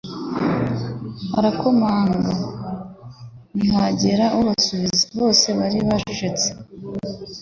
[1.31, 2.33] Barakomanga,
[3.57, 6.49] ntihagira ubasubiza, bose bari bacecetse.